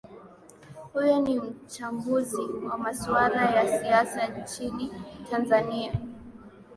[0.93, 4.91] huyo ni mchambuzi wa masuala ya siasa nchini
[5.31, 5.91] tanzania